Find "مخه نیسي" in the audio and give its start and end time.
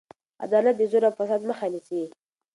1.49-2.01